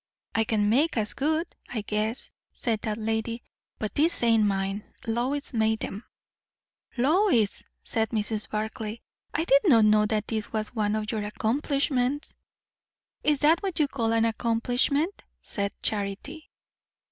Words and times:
"I 0.33 0.45
can 0.45 0.67
make 0.67 0.97
as 0.97 1.13
good, 1.13 1.47
I 1.69 1.81
guess," 1.81 2.31
said 2.51 2.81
that 2.81 2.97
lady; 2.97 3.43
"but 3.77 3.93
these 3.93 4.23
ain't 4.23 4.45
mine. 4.45 4.83
Lois 5.05 5.53
made 5.53 5.85
'em." 5.85 6.05
"Lois!" 6.97 7.61
said 7.83 8.09
Mrs. 8.09 8.49
Barclay. 8.49 8.99
"I 9.31 9.43
did 9.43 9.61
not 9.65 9.85
know 9.85 10.07
that 10.07 10.27
this 10.27 10.51
was 10.51 10.73
one 10.73 10.95
of 10.95 11.11
your 11.11 11.21
accomplishments." 11.21 12.33
"Is 13.23 13.41
that 13.41 13.59
what 13.61 13.77
you 13.79 13.87
call 13.87 14.11
an 14.11 14.25
accomplishment," 14.25 15.23
said 15.39 15.71
Charity. 15.83 16.49